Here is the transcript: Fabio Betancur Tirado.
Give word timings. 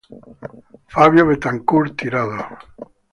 Fabio 0.93 1.23
Betancur 1.29 1.85
Tirado. 1.97 2.35